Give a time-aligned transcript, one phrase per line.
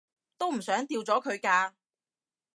[0.39, 1.73] 都唔想掉咗佢㗎